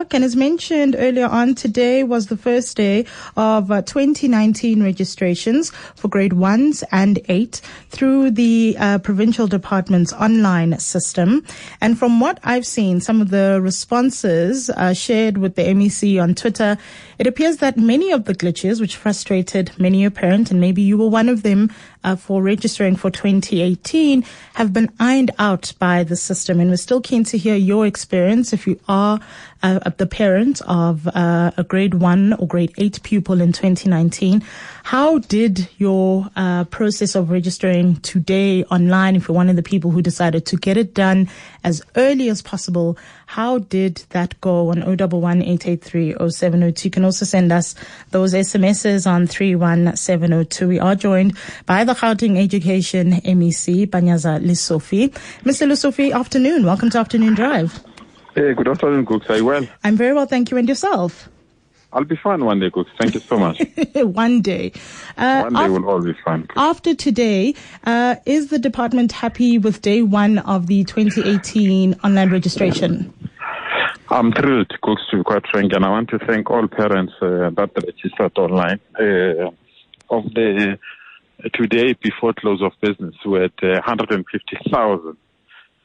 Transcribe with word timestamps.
And 0.00 0.22
as 0.22 0.36
mentioned 0.36 0.94
earlier 0.96 1.26
on, 1.26 1.56
today 1.56 2.04
was 2.04 2.28
the 2.28 2.36
first 2.36 2.76
day 2.76 3.04
of 3.36 3.72
uh, 3.72 3.82
2019 3.82 4.80
registrations 4.80 5.70
for 5.96 6.06
grade 6.06 6.34
ones 6.34 6.84
and 6.92 7.18
eight 7.28 7.60
through 7.90 8.30
the 8.30 8.76
uh, 8.78 8.98
provincial 8.98 9.48
department's 9.48 10.12
online 10.12 10.78
system. 10.78 11.44
And 11.80 11.98
from 11.98 12.20
what 12.20 12.38
I've 12.44 12.64
seen, 12.64 13.00
some 13.00 13.20
of 13.20 13.30
the 13.30 13.58
responses 13.60 14.70
uh, 14.70 14.94
shared 14.94 15.36
with 15.36 15.56
the 15.56 15.64
MEC 15.64 16.22
on 16.22 16.36
Twitter, 16.36 16.78
it 17.18 17.26
appears 17.26 17.56
that 17.56 17.76
many 17.76 18.12
of 18.12 18.24
the 18.24 18.36
glitches, 18.36 18.80
which 18.80 18.94
frustrated 18.94 19.72
many 19.80 20.04
a 20.04 20.12
parent, 20.12 20.52
and 20.52 20.60
maybe 20.60 20.80
you 20.80 20.96
were 20.96 21.08
one 21.08 21.28
of 21.28 21.42
them 21.42 21.72
uh, 22.08 22.16
for 22.16 22.42
registering 22.42 22.96
for 22.96 23.10
2018, 23.10 24.24
have 24.54 24.72
been 24.72 24.90
ironed 24.98 25.30
out 25.38 25.72
by 25.78 26.04
the 26.04 26.16
system. 26.16 26.60
And 26.60 26.70
we're 26.70 26.76
still 26.76 27.00
keen 27.00 27.24
to 27.24 27.38
hear 27.38 27.54
your 27.54 27.86
experience 27.86 28.52
if 28.52 28.66
you 28.66 28.80
are 28.88 29.20
uh, 29.62 29.90
the 29.96 30.06
parent 30.06 30.62
of 30.66 31.06
uh, 31.08 31.50
a 31.56 31.64
grade 31.64 31.94
one 31.94 32.32
or 32.34 32.46
grade 32.46 32.72
eight 32.78 33.02
pupil 33.02 33.40
in 33.40 33.52
2019. 33.52 34.42
How 34.84 35.18
did 35.18 35.68
your 35.78 36.28
uh, 36.36 36.64
process 36.64 37.14
of 37.14 37.30
registering 37.30 37.96
today 37.96 38.64
online, 38.64 39.16
if 39.16 39.28
you're 39.28 39.34
one 39.34 39.48
of 39.48 39.56
the 39.56 39.62
people 39.62 39.90
who 39.90 40.00
decided 40.00 40.46
to 40.46 40.56
get 40.56 40.76
it 40.76 40.94
done 40.94 41.28
as 41.64 41.82
early 41.96 42.28
as 42.28 42.40
possible, 42.40 42.96
how 43.26 43.58
did 43.58 43.96
that 44.10 44.40
go 44.40 44.70
on 44.70 44.82
011 44.82 45.42
0702? 45.58 46.88
You 46.88 46.90
can 46.90 47.04
also 47.04 47.24
send 47.26 47.52
us 47.52 47.74
those 48.10 48.32
SMSs 48.32 49.06
on 49.06 49.26
31702. 49.26 50.68
We 50.68 50.80
are 50.80 50.94
joined 50.94 51.36
by 51.66 51.84
the 51.84 51.94
Gauteng 51.98 52.38
Education 52.38 53.10
MEC, 53.24 53.88
Panyaza 53.88 54.38
Lesufi. 54.40 55.08
Mr. 55.42 55.66
Lesufi, 55.66 56.12
afternoon. 56.14 56.64
Welcome 56.64 56.90
to 56.90 56.98
Afternoon 56.98 57.34
Drive. 57.34 57.82
Hey, 58.36 58.54
good 58.54 58.68
afternoon, 58.68 59.04
Cooks. 59.04 59.28
Are 59.28 59.38
you 59.38 59.44
well? 59.44 59.66
I'm 59.82 59.96
very 59.96 60.14
well, 60.14 60.26
thank 60.26 60.52
you. 60.52 60.56
And 60.58 60.68
yourself? 60.68 61.28
I'll 61.92 62.04
be 62.04 62.14
fine 62.14 62.44
one 62.44 62.60
day, 62.60 62.70
Cooks. 62.70 62.92
Thank 63.00 63.14
you 63.14 63.20
so 63.20 63.36
much. 63.36 63.60
one 63.96 64.42
day. 64.42 64.70
Uh, 65.16 65.42
one 65.42 65.54
day 65.54 65.60
after, 65.60 65.72
will 65.72 65.90
all 65.90 66.00
be 66.00 66.14
fine. 66.24 66.42
Cooks. 66.42 66.54
After 66.56 66.94
today, 66.94 67.56
uh, 67.82 68.14
is 68.26 68.50
the 68.50 68.60
department 68.60 69.10
happy 69.10 69.58
with 69.58 69.82
day 69.82 70.02
one 70.02 70.38
of 70.38 70.68
the 70.68 70.84
2018 70.84 71.94
online 72.04 72.30
registration? 72.30 73.12
I'm 74.10 74.30
thrilled, 74.32 74.72
Cooks, 74.82 75.02
to 75.10 75.16
be 75.16 75.24
quite 75.24 75.48
frank, 75.48 75.72
and 75.72 75.84
I 75.84 75.88
want 75.90 76.10
to 76.10 76.20
thank 76.20 76.48
all 76.48 76.68
parents 76.68 77.14
uh, 77.20 77.50
that 77.56 77.70
registered 77.74 78.38
online. 78.38 78.78
Uh, 78.96 79.50
of 80.10 80.24
the 80.34 80.78
today, 81.54 81.94
before 82.02 82.32
close 82.34 82.62
of 82.62 82.72
business, 82.80 83.14
we 83.24 83.40
had 83.40 83.52
uh, 83.62 83.80
150,000 83.86 85.16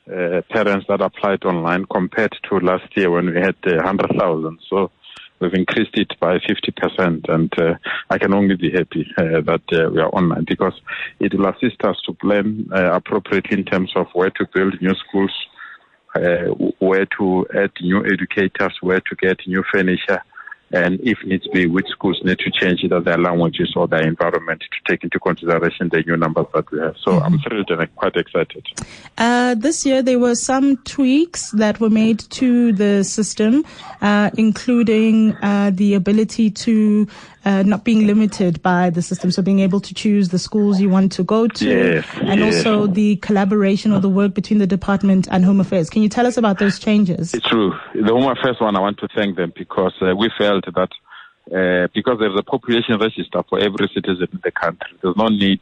uh, 0.06 0.42
parents 0.50 0.86
that 0.90 1.02
applied 1.02 1.44
online 1.46 1.86
compared 1.86 2.36
to 2.50 2.58
last 2.58 2.86
year 2.98 3.12
when 3.12 3.28
we 3.28 3.40
had 3.40 3.56
uh, 3.66 3.76
100,000. 3.76 4.60
So 4.70 4.92
we've 5.40 5.54
increased 5.54 5.96
it 5.96 6.12
by 6.20 6.40
50%, 6.40 7.30
and 7.30 7.54
uh, 7.60 7.76
I 8.10 8.18
can 8.18 8.34
only 8.34 8.56
be 8.56 8.72
happy 8.72 9.08
uh, 9.18 9.42
that 9.42 9.62
uh, 9.72 9.90
we 9.92 10.00
are 10.00 10.10
online 10.10 10.46
because 10.46 10.74
it 11.20 11.34
will 11.34 11.48
assist 11.48 11.84
us 11.84 11.98
to 12.06 12.14
plan 12.14 12.68
appropriately 12.72 13.60
in 13.60 13.66
terms 13.66 13.92
of 13.96 14.08
where 14.14 14.32
to 14.32 14.48
build 14.54 14.82
new 14.82 14.94
schools, 15.08 15.32
where 16.80 17.06
to 17.18 17.46
add 17.56 17.72
new 17.82 18.04
educators, 18.06 18.78
where 18.82 19.00
to 19.00 19.16
get 19.22 19.40
new 19.48 19.64
furniture 19.72 20.22
and 20.74 21.00
if 21.02 21.20
needs 21.24 21.48
be, 21.50 21.68
which 21.68 21.88
schools 21.88 22.20
need 22.24 22.40
to 22.40 22.52
change 22.52 22.84
either 22.84 23.00
their 23.00 23.18
languages 23.18 23.74
or 23.76 23.88
their 23.88 24.06
environment 24.06 24.62
to 24.62 24.92
take 24.92 25.04
into 25.04 25.20
consideration 25.20 25.90
the 25.90 26.04
new 26.08 26.18
numbers 26.18 26.48
that 26.54 26.70
we 26.72 26.80
have. 26.80 26.96
So 27.04 27.12
mm-hmm. 27.12 27.26
I'm 27.26 27.40
thrilled 27.40 27.70
and 27.70 27.96
quite 27.96 28.16
excited. 28.16 28.66
Uh, 29.18 29.56
this 29.56 29.86
year, 29.86 30.02
there 30.02 30.20
were 30.20 30.36
some 30.36 30.78
tweaks 30.78 31.52
that 31.52 31.80
were 31.80 31.92
made 31.92 32.20
to 32.32 32.74
the 32.74 33.04
system, 33.04 33.64
uh, 34.02 34.32
including 34.38 35.36
uh, 35.38 35.72
the 35.74 35.94
ability 35.94 36.50
to 36.50 37.08
uh, 37.46 37.64
not 37.64 37.84
being 37.84 38.08
limited 38.08 38.62
by 38.62 38.90
the 38.90 39.02
system, 39.02 39.30
so 39.30 39.42
being 39.42 39.60
able 39.60 39.80
to 39.82 39.94
choose 39.94 40.30
the 40.30 40.40
schools 40.40 40.80
you 40.80 40.90
want 40.90 41.12
to 41.12 41.24
go 41.24 41.48
to, 41.48 41.66
yes, 41.66 42.08
and 42.22 42.40
yes. 42.40 42.66
also 42.66 42.88
the 42.88 43.18
collaboration 43.18 43.92
or 43.92 44.00
the 44.00 44.10
work 44.10 44.34
between 44.34 44.60
the 44.60 44.68
department 44.68 45.28
and 45.30 45.44
Home 45.44 45.60
Affairs. 45.60 45.90
Can 45.90 46.02
you 46.02 46.10
tell 46.10 46.26
us 46.26 46.38
about 46.38 46.60
those 46.60 46.80
changes? 46.80 47.34
It's 47.34 47.48
true. 47.48 47.74
The 47.94 48.14
Home 48.14 48.32
Affairs 48.32 48.58
one, 48.60 48.76
I 48.76 48.80
want 48.80 48.98
to 49.00 49.10
thank 49.14 49.36
them 49.36 49.52
because 49.56 49.94
uh, 50.02 50.16
we 50.16 50.32
felt 50.38 50.63
that 50.72 50.90
uh, 51.52 51.88
because 51.94 52.18
there's 52.20 52.40
a 52.40 52.44
population 52.44 52.98
register 53.00 53.44
for 53.50 53.60
every 53.60 53.90
citizen 53.94 54.28
in 54.32 54.40
the 54.44 54.52
country, 54.52 54.96
there's 55.02 55.18
no 55.18 55.28
need 55.28 55.60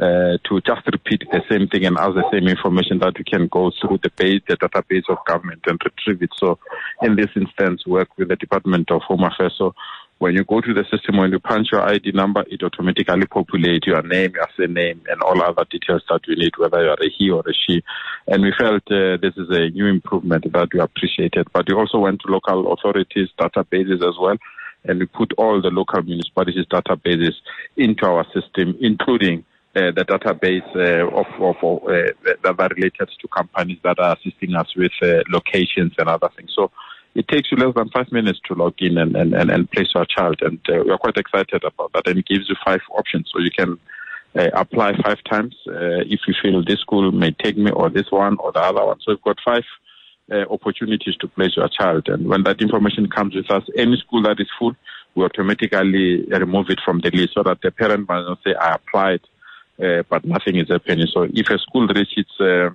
uh, 0.00 0.36
to 0.48 0.60
just 0.66 0.82
repeat 0.90 1.22
the 1.30 1.42
same 1.50 1.68
thing 1.68 1.84
and 1.84 1.96
ask 1.98 2.14
the 2.14 2.28
same 2.32 2.48
information 2.48 2.98
that 2.98 3.14
we 3.16 3.24
can 3.24 3.46
go 3.48 3.70
through 3.80 3.98
the 4.02 4.10
base, 4.16 4.40
the 4.48 4.56
database 4.56 5.04
of 5.08 5.18
government 5.26 5.60
and 5.66 5.80
retrieve 5.84 6.22
it. 6.22 6.30
So 6.38 6.58
in 7.02 7.14
this 7.14 7.28
instance, 7.36 7.86
work 7.86 8.08
with 8.16 8.28
the 8.28 8.36
Department 8.36 8.90
of 8.90 9.02
Home 9.02 9.22
Affairs. 9.22 9.54
So 9.56 9.74
when 10.22 10.36
you 10.36 10.44
go 10.44 10.60
to 10.60 10.72
the 10.72 10.84
system, 10.88 11.16
when 11.16 11.32
you 11.32 11.40
punch 11.40 11.70
your 11.72 11.82
ID 11.82 12.12
number, 12.12 12.44
it 12.46 12.62
automatically 12.62 13.26
populates 13.26 13.86
your 13.86 14.02
name, 14.02 14.30
your 14.36 14.48
surname, 14.56 15.02
and 15.08 15.20
all 15.20 15.42
other 15.42 15.64
details 15.68 16.04
that 16.08 16.20
we 16.28 16.36
need, 16.36 16.52
whether 16.58 16.80
you 16.80 16.90
are 16.90 17.02
a 17.02 17.10
he 17.18 17.28
or 17.28 17.40
a 17.40 17.52
she. 17.52 17.82
And 18.28 18.40
we 18.40 18.52
felt 18.56 18.84
uh, 18.86 19.18
this 19.20 19.34
is 19.36 19.50
a 19.50 19.70
new 19.70 19.86
improvement 19.86 20.44
that 20.52 20.68
we 20.72 20.78
appreciated. 20.78 21.48
But 21.52 21.66
we 21.68 21.74
also 21.74 21.98
went 21.98 22.20
to 22.20 22.30
local 22.30 22.72
authorities' 22.72 23.30
databases 23.36 23.96
as 24.08 24.14
well, 24.20 24.36
and 24.84 25.00
we 25.00 25.06
put 25.06 25.32
all 25.38 25.60
the 25.60 25.70
local 25.70 26.00
municipalities' 26.02 26.66
databases 26.70 27.34
into 27.76 28.06
our 28.06 28.24
system, 28.32 28.76
including 28.80 29.44
uh, 29.74 29.90
the 29.90 30.04
database 30.04 30.70
uh, 30.76 31.08
of, 31.18 31.26
of 31.42 31.56
uh, 31.82 32.12
that 32.44 32.60
are 32.60 32.68
related 32.76 33.10
to 33.20 33.26
companies 33.26 33.78
that 33.82 33.98
are 33.98 34.16
assisting 34.16 34.54
us 34.54 34.68
with 34.76 34.92
uh, 35.02 35.24
locations 35.30 35.92
and 35.98 36.08
other 36.08 36.28
things. 36.36 36.52
So 36.54 36.70
it 37.14 37.28
takes 37.28 37.50
you 37.52 37.58
less 37.58 37.74
than 37.74 37.90
five 37.90 38.10
minutes 38.10 38.40
to 38.46 38.54
log 38.54 38.74
in 38.78 38.96
and, 38.98 39.14
and, 39.16 39.34
and, 39.34 39.50
and 39.50 39.70
place 39.70 39.88
your 39.94 40.06
child. 40.06 40.40
And 40.40 40.58
uh, 40.68 40.82
we're 40.86 40.98
quite 40.98 41.16
excited 41.16 41.62
about 41.64 41.92
that. 41.92 42.06
And 42.06 42.18
it 42.18 42.26
gives 42.26 42.48
you 42.48 42.56
five 42.64 42.80
options. 42.90 43.30
So 43.32 43.40
you 43.40 43.50
can 43.50 43.78
uh, 44.38 44.48
apply 44.54 44.92
five 45.04 45.18
times 45.30 45.54
uh, 45.68 46.00
if 46.06 46.20
you 46.26 46.34
feel 46.42 46.64
this 46.64 46.80
school 46.80 47.12
may 47.12 47.32
take 47.32 47.58
me 47.58 47.70
or 47.70 47.90
this 47.90 48.10
one 48.10 48.38
or 48.38 48.52
the 48.52 48.60
other 48.60 48.84
one. 48.84 48.98
So 49.00 49.12
you've 49.12 49.22
got 49.22 49.36
five 49.44 49.64
uh, 50.32 50.44
opportunities 50.50 51.16
to 51.16 51.28
place 51.28 51.52
your 51.56 51.68
child. 51.68 52.08
And 52.08 52.28
when 52.28 52.44
that 52.44 52.62
information 52.62 53.10
comes 53.10 53.34
with 53.34 53.50
us, 53.50 53.64
any 53.76 53.96
school 53.98 54.22
that 54.22 54.40
is 54.40 54.48
full, 54.58 54.74
we 55.14 55.24
automatically 55.24 56.24
remove 56.30 56.70
it 56.70 56.80
from 56.82 57.00
the 57.00 57.10
list 57.10 57.34
so 57.34 57.42
that 57.42 57.58
the 57.62 57.70
parent 57.70 58.08
might 58.08 58.22
not 58.22 58.38
say, 58.42 58.54
I 58.54 58.76
applied, 58.76 59.20
uh, 59.82 60.02
but 60.08 60.24
nothing 60.24 60.56
is 60.56 60.68
happening. 60.68 61.06
So 61.12 61.24
if 61.24 61.50
a 61.50 61.58
school 61.58 61.86
reaches 61.88 62.24
uh, 62.40 62.70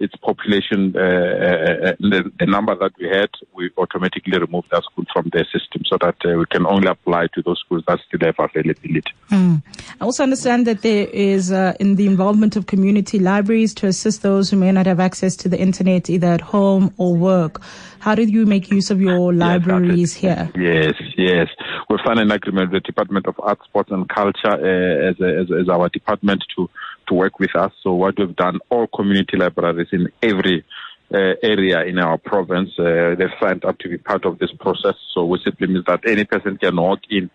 its 0.00 0.14
population, 0.16 0.94
uh, 0.96 1.00
uh, 1.00 1.92
the, 2.00 2.32
the, 2.38 2.46
number 2.46 2.74
that 2.74 2.92
we 2.98 3.06
had, 3.06 3.28
we 3.54 3.70
automatically 3.76 4.38
remove 4.38 4.64
that 4.70 4.82
school 4.84 5.04
from 5.12 5.28
the 5.32 5.44
system 5.52 5.82
so 5.84 5.98
that 6.00 6.16
uh, 6.24 6.38
we 6.38 6.46
can 6.46 6.66
only 6.66 6.88
apply 6.88 7.26
to 7.34 7.42
those 7.42 7.60
schools 7.60 7.84
that 7.86 8.00
still 8.08 8.20
have 8.22 8.34
availability. 8.38 9.12
Mm. 9.30 9.62
I 10.00 10.04
also 10.04 10.22
understand 10.22 10.66
that 10.66 10.82
there 10.82 11.06
is 11.08 11.52
uh, 11.52 11.74
in 11.78 11.96
the 11.96 12.06
involvement 12.06 12.56
of 12.56 12.66
community 12.66 13.18
libraries 13.18 13.74
to 13.74 13.86
assist 13.86 14.22
those 14.22 14.50
who 14.50 14.56
may 14.56 14.72
not 14.72 14.86
have 14.86 15.00
access 15.00 15.36
to 15.36 15.48
the 15.48 15.60
internet 15.60 16.08
either 16.08 16.28
at 16.28 16.40
home 16.40 16.94
or 16.96 17.14
work. 17.14 17.60
How 18.00 18.14
did 18.14 18.30
you 18.30 18.46
make 18.46 18.70
use 18.70 18.90
of 18.90 19.00
your 19.00 19.34
libraries 19.34 20.22
yes, 20.22 20.50
here? 20.50 20.50
Yes, 20.56 20.94
yes. 21.18 21.48
We 21.90 21.98
signed 22.04 22.20
an 22.20 22.32
agreement 22.32 22.72
with 22.72 22.82
the 22.82 22.86
Department 22.86 23.26
of 23.26 23.34
Arts, 23.40 23.62
Sports 23.64 23.90
and 23.90 24.08
Culture 24.08 24.52
uh, 24.52 25.10
as, 25.10 25.20
a, 25.20 25.40
as, 25.40 25.46
as 25.62 25.68
our 25.68 25.90
department 25.90 26.42
to 26.56 26.70
to 27.08 27.14
work 27.14 27.38
with 27.38 27.54
us. 27.56 27.72
So 27.82 27.92
what 27.92 28.18
we've 28.18 28.34
done, 28.36 28.58
all 28.70 28.86
community 28.86 29.36
libraries 29.36 29.88
in 29.92 30.08
every 30.22 30.64
uh, 31.12 31.34
area 31.42 31.82
in 31.84 31.98
our 31.98 32.18
province, 32.18 32.70
uh, 32.78 33.14
they've 33.18 33.28
signed 33.40 33.64
up 33.64 33.78
to 33.78 33.88
be 33.88 33.98
part 33.98 34.24
of 34.24 34.38
this 34.38 34.52
process. 34.60 34.94
So 35.12 35.24
which 35.24 35.42
simply 35.44 35.66
means 35.66 35.84
that 35.86 36.00
any 36.06 36.24
person 36.24 36.56
can 36.56 36.76
walk 36.76 37.00
in 37.10 37.30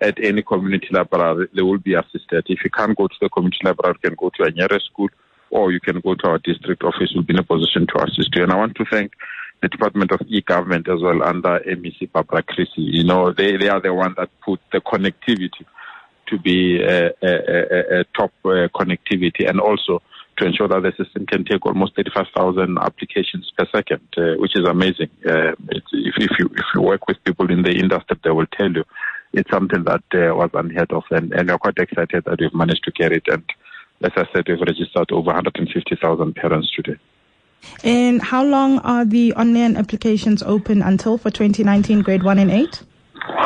at 0.00 0.18
any 0.22 0.42
community 0.42 0.88
library, 0.90 1.48
they 1.54 1.62
will 1.62 1.78
be 1.78 1.94
assisted. 1.94 2.46
If 2.46 2.60
you 2.64 2.70
can't 2.70 2.96
go 2.96 3.08
to 3.08 3.14
the 3.20 3.28
community 3.28 3.58
library, 3.64 3.96
you 4.02 4.10
can 4.10 4.16
go 4.18 4.30
to 4.36 4.44
a 4.44 4.50
nearest 4.50 4.86
school 4.86 5.08
or 5.50 5.72
you 5.72 5.80
can 5.80 6.00
go 6.00 6.14
to 6.14 6.28
our 6.28 6.38
district 6.38 6.82
office. 6.84 7.10
We'll 7.14 7.24
be 7.24 7.34
in 7.34 7.40
a 7.40 7.42
position 7.42 7.86
to 7.88 8.04
assist 8.04 8.34
you. 8.34 8.44
And 8.44 8.52
I 8.52 8.56
want 8.56 8.76
to 8.76 8.84
thank 8.90 9.12
the 9.60 9.68
Department 9.68 10.12
of 10.12 10.20
E-Government 10.28 10.88
as 10.88 11.00
well 11.02 11.22
under 11.22 11.60
MEC 11.66 12.12
Barbara 12.12 12.42
Creecy. 12.42 12.70
You 12.76 13.04
know, 13.04 13.32
they, 13.32 13.56
they 13.56 13.68
are 13.68 13.80
the 13.80 13.92
one 13.92 14.14
that 14.16 14.30
put 14.44 14.60
the 14.72 14.80
connectivity 14.80 15.64
to 16.30 16.38
be 16.38 16.80
a, 16.82 17.08
a, 17.22 18.00
a 18.00 18.04
top 18.16 18.32
uh, 18.44 18.68
connectivity 18.74 19.48
and 19.48 19.60
also 19.60 20.02
to 20.38 20.46
ensure 20.46 20.68
that 20.68 20.82
the 20.82 20.92
system 21.02 21.26
can 21.26 21.44
take 21.44 21.64
almost 21.66 21.96
35,000 21.96 22.78
applications 22.78 23.50
per 23.56 23.66
second, 23.74 24.00
uh, 24.16 24.34
which 24.38 24.52
is 24.54 24.66
amazing. 24.68 25.10
Uh, 25.26 25.52
if, 25.70 25.82
if, 25.92 26.38
you 26.38 26.46
if 26.54 26.64
you 26.74 26.80
work 26.80 27.06
with 27.08 27.22
people 27.24 27.50
in 27.50 27.62
the 27.62 27.72
industry, 27.72 28.16
they 28.22 28.30
will 28.30 28.46
tell 28.46 28.70
you 28.70 28.84
it's 29.32 29.50
something 29.50 29.84
that 29.84 30.04
uh, 30.14 30.34
was 30.34 30.50
unheard 30.54 30.90
of, 30.92 31.02
and, 31.10 31.32
and 31.32 31.50
we're 31.50 31.58
quite 31.58 31.78
excited 31.78 32.24
that 32.24 32.40
we've 32.40 32.54
managed 32.54 32.84
to 32.84 32.92
get 32.92 33.12
it. 33.12 33.24
And 33.28 33.42
as 34.02 34.12
I 34.16 34.24
said, 34.32 34.44
we've 34.48 34.60
registered 34.60 35.10
over 35.12 35.32
150,000 35.32 36.34
parents 36.34 36.70
today. 36.74 36.98
And 37.82 38.22
how 38.22 38.44
long 38.44 38.78
are 38.80 39.04
the 39.04 39.34
online 39.34 39.76
applications 39.76 40.42
open 40.42 40.80
until 40.80 41.18
for 41.18 41.30
2019 41.30 42.02
grade 42.02 42.22
1 42.22 42.38
and 42.38 42.50
8? 42.50 42.82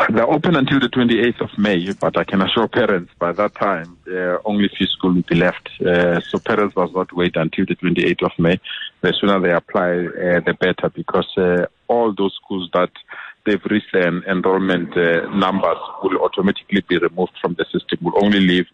They're 0.09 0.31
open 0.31 0.57
until 0.57 0.81
the 0.81 0.89
28th 0.89 1.41
of 1.43 1.59
May, 1.59 1.93
but 1.93 2.17
I 2.17 2.25
can 2.25 2.41
assure 2.41 2.67
parents 2.67 3.13
by 3.19 3.33
that 3.33 3.55
time 3.55 3.99
uh, 4.09 4.39
only 4.45 4.69
few 4.69 4.87
schools 4.87 5.17
will 5.17 5.23
be 5.23 5.35
left. 5.35 5.69
Uh, 5.81 6.21
so 6.21 6.39
parents 6.39 6.75
must 6.75 6.95
not 6.95 7.13
wait 7.13 7.37
until 7.37 7.67
the 7.67 7.77
28th 7.77 8.25
of 8.25 8.33
May. 8.39 8.59
The 9.03 9.13
sooner 9.21 9.39
they 9.41 9.53
apply, 9.53 9.91
uh, 9.91 10.41
the 10.47 10.57
better, 10.59 10.89
because 10.89 11.29
uh, 11.37 11.67
all 11.89 12.15
those 12.17 12.35
schools 12.43 12.71
that 12.73 12.91
they've 13.45 13.65
reached 13.67 13.93
their 13.93 14.09
enrollment 14.31 14.97
uh, 14.97 15.29
numbers 15.31 15.79
will 16.03 16.19
automatically 16.23 16.83
be 16.89 16.97
removed 16.97 17.33
from 17.41 17.55
the 17.59 17.67
system. 17.71 17.99
Will 18.01 18.25
only 18.25 18.41
leave 18.41 18.67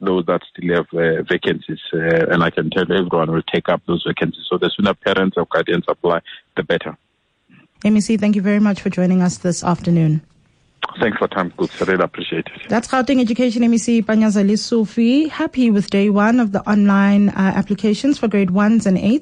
those 0.00 0.24
that 0.26 0.40
still 0.52 0.74
have 0.74 0.86
uh, 0.94 1.22
vacancies, 1.22 1.80
and 1.92 2.42
I 2.42 2.50
can 2.50 2.70
tell 2.70 2.84
everyone 2.84 3.30
will 3.30 3.42
take 3.52 3.68
up 3.68 3.82
those 3.86 4.04
vacancies. 4.06 4.46
So 4.48 4.56
the 4.56 4.70
sooner 4.74 4.94
parents 4.94 5.36
or 5.36 5.46
guardians 5.46 5.84
apply, 5.86 6.20
the 6.56 6.62
better. 6.62 6.96
MEC, 7.84 8.18
thank 8.18 8.36
you 8.36 8.42
very 8.42 8.60
much 8.60 8.80
for 8.80 8.90
joining 8.90 9.20
us 9.22 9.38
this 9.38 9.62
afternoon. 9.62 10.22
Thanks 11.00 11.18
for 11.18 11.28
time, 11.28 11.52
good. 11.56 11.70
I 11.80 11.84
really 11.84 12.04
appreciate 12.04 12.46
it. 12.46 12.68
That's 12.68 12.88
Gauteng 12.88 13.20
Education 13.20 13.62
MEC 13.62 14.04
Panyaza 14.04 14.44
Lesufi. 14.44 15.28
Happy 15.28 15.70
with 15.70 15.90
day 15.90 16.10
one 16.10 16.40
of 16.40 16.52
the 16.52 16.60
online 16.68 17.28
uh, 17.30 17.52
applications 17.54 18.18
for 18.18 18.28
grade 18.28 18.50
ones 18.50 18.86
and 18.86 18.98
eights. 18.98 19.20